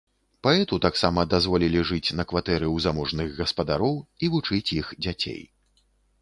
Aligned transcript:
Паэту 0.45 0.77
таксама 0.85 1.25
дазволілі 1.33 1.83
жыць 1.89 2.15
на 2.19 2.25
кватэры 2.31 2.67
ў 2.75 2.85
заможных 2.87 3.27
гаспадароў 3.43 3.95
і 4.25 4.31
вучыць 4.37 4.65
іх 4.79 4.91
дзяцей. 5.09 5.41